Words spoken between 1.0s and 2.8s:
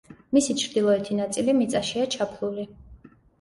ნაწილი მიწაშია ჩაფლული.